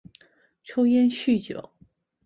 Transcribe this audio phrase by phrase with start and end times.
[0.63, 1.69] 抽烟酗酒